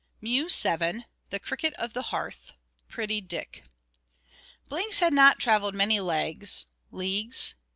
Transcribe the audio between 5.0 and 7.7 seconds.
not travelled many legs (leagues?)